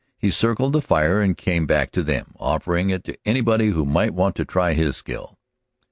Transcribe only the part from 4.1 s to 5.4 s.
want to try his skill.